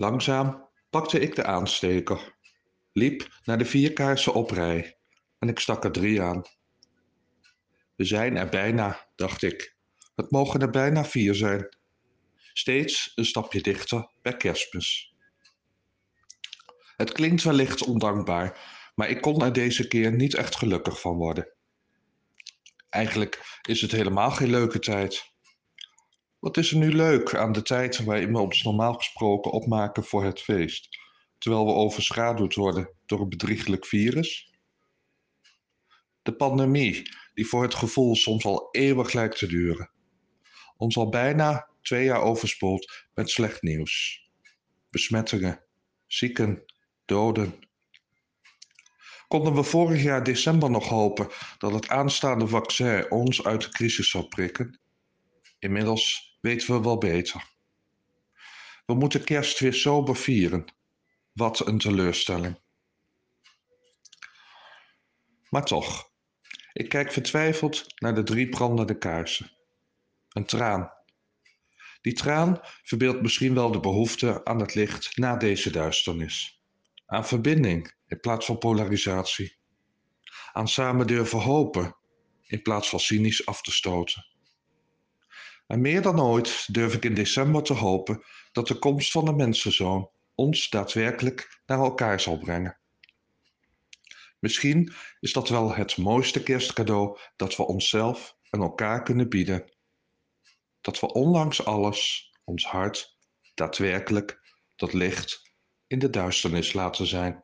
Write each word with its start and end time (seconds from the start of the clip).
Langzaam 0.00 0.68
pakte 0.90 1.20
ik 1.20 1.34
de 1.34 1.44
aansteker, 1.44 2.34
liep 2.92 3.40
naar 3.44 3.58
de 3.58 3.64
vier 3.64 3.92
kaarsen 3.92 4.34
op 4.34 4.50
rij 4.50 4.98
en 5.38 5.48
ik 5.48 5.58
stak 5.58 5.84
er 5.84 5.92
drie 5.92 6.22
aan. 6.22 6.42
We 7.96 8.04
zijn 8.04 8.36
er 8.36 8.48
bijna, 8.48 9.08
dacht 9.14 9.42
ik. 9.42 9.76
Het 10.14 10.30
mogen 10.30 10.60
er 10.60 10.70
bijna 10.70 11.04
vier 11.04 11.34
zijn. 11.34 11.76
Steeds 12.52 13.12
een 13.14 13.24
stapje 13.24 13.60
dichter 13.60 14.10
bij 14.22 14.36
kerstmis. 14.36 15.14
Het 16.96 17.12
klinkt 17.12 17.42
wellicht 17.42 17.82
ondankbaar, 17.82 18.58
maar 18.94 19.08
ik 19.08 19.20
kon 19.20 19.42
er 19.42 19.52
deze 19.52 19.88
keer 19.88 20.12
niet 20.12 20.34
echt 20.34 20.56
gelukkig 20.56 21.00
van 21.00 21.16
worden. 21.16 21.52
Eigenlijk 22.88 23.60
is 23.68 23.80
het 23.80 23.90
helemaal 23.90 24.30
geen 24.30 24.50
leuke 24.50 24.78
tijd. 24.78 25.32
Wat 26.40 26.56
is 26.56 26.70
er 26.70 26.76
nu 26.76 26.92
leuk 26.92 27.34
aan 27.34 27.52
de 27.52 27.62
tijd 27.62 28.04
waarin 28.04 28.32
we 28.32 28.38
ons 28.38 28.62
normaal 28.62 28.94
gesproken 28.94 29.50
opmaken 29.50 30.04
voor 30.04 30.24
het 30.24 30.40
feest, 30.40 30.88
terwijl 31.38 31.66
we 31.66 31.72
overschaduwd 31.72 32.54
worden 32.54 32.94
door 33.06 33.20
een 33.20 33.28
bedrieglijk 33.28 33.86
virus? 33.86 34.58
De 36.22 36.36
pandemie, 36.36 37.02
die 37.34 37.46
voor 37.46 37.62
het 37.62 37.74
gevoel 37.74 38.16
soms 38.16 38.44
al 38.44 38.68
eeuwig 38.70 39.12
lijkt 39.12 39.38
te 39.38 39.46
duren. 39.46 39.90
Ons 40.76 40.96
al 40.96 41.08
bijna 41.08 41.68
twee 41.82 42.04
jaar 42.04 42.20
overspoeld 42.20 43.06
met 43.14 43.30
slecht 43.30 43.62
nieuws. 43.62 44.24
Besmettingen, 44.90 45.64
zieken, 46.06 46.64
doden. 47.04 47.58
Konden 49.28 49.54
we 49.54 49.62
vorig 49.62 50.02
jaar 50.02 50.24
december 50.24 50.70
nog 50.70 50.88
hopen 50.88 51.28
dat 51.58 51.72
het 51.72 51.88
aanstaande 51.88 52.46
vaccin 52.46 53.10
ons 53.10 53.44
uit 53.44 53.62
de 53.62 53.68
crisis 53.68 54.10
zou 54.10 54.24
prikken? 54.24 54.80
Inmiddels 55.60 56.36
weten 56.40 56.74
we 56.74 56.82
wel 56.82 56.98
beter. 56.98 57.48
We 58.86 58.94
moeten 58.94 59.24
kerst 59.24 59.58
weer 59.58 59.74
sober 59.74 60.16
vieren. 60.16 60.64
Wat 61.32 61.66
een 61.66 61.78
teleurstelling. 61.78 62.60
Maar 65.48 65.64
toch, 65.64 66.10
ik 66.72 66.88
kijk 66.88 67.12
vertwijfeld 67.12 68.00
naar 68.00 68.14
de 68.14 68.22
drie 68.22 68.48
brandende 68.48 68.98
kaarsen. 68.98 69.50
Een 70.28 70.44
traan. 70.44 70.92
Die 72.00 72.12
traan 72.12 72.60
verbeeldt 72.62 73.22
misschien 73.22 73.54
wel 73.54 73.72
de 73.72 73.80
behoefte 73.80 74.44
aan 74.44 74.60
het 74.60 74.74
licht 74.74 75.16
na 75.16 75.36
deze 75.36 75.70
duisternis. 75.70 76.62
Aan 77.06 77.26
verbinding 77.26 77.94
in 78.06 78.20
plaats 78.20 78.46
van 78.46 78.58
polarisatie. 78.58 79.56
Aan 80.52 80.68
samen 80.68 81.06
durven 81.06 81.38
hopen 81.38 81.96
in 82.46 82.62
plaats 82.62 82.88
van 82.88 83.00
cynisch 83.00 83.46
af 83.46 83.62
te 83.62 83.72
stoten. 83.72 84.29
En 85.70 85.80
meer 85.80 86.02
dan 86.02 86.20
ooit 86.20 86.74
durf 86.74 86.94
ik 86.94 87.04
in 87.04 87.14
december 87.14 87.62
te 87.62 87.72
hopen 87.72 88.22
dat 88.52 88.66
de 88.68 88.78
komst 88.78 89.10
van 89.10 89.24
de 89.24 89.32
mensenzoon 89.32 90.10
ons 90.34 90.68
daadwerkelijk 90.68 91.60
naar 91.66 91.78
elkaar 91.78 92.20
zal 92.20 92.38
brengen. 92.38 92.80
Misschien 94.38 94.92
is 95.20 95.32
dat 95.32 95.48
wel 95.48 95.74
het 95.74 95.96
mooiste 95.96 96.42
kerstcadeau 96.42 97.18
dat 97.36 97.56
we 97.56 97.66
onszelf 97.66 98.36
en 98.50 98.60
elkaar 98.60 99.02
kunnen 99.02 99.28
bieden. 99.28 99.76
Dat 100.80 101.00
we 101.00 101.12
ondanks 101.12 101.64
alles 101.64 102.30
ons 102.44 102.66
hart 102.66 103.18
daadwerkelijk 103.54 104.40
dat 104.76 104.92
licht 104.92 105.52
in 105.86 105.98
de 105.98 106.10
duisternis 106.10 106.72
laten 106.72 107.06
zijn. 107.06 107.42